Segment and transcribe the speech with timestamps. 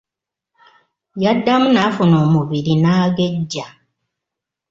[1.23, 3.65] Yaddamu n'afuna omubiri n'agejja.